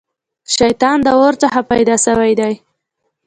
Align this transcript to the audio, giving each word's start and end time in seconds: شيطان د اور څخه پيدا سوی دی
شيطان 0.55 0.97
د 1.03 1.07
اور 1.19 1.33
څخه 1.43 1.59
پيدا 1.71 1.95
سوی 2.05 2.31
دی 2.39 2.53